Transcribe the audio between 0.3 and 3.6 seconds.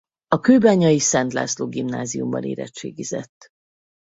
kőbányai Szent László Gimnáziumban érettségizett.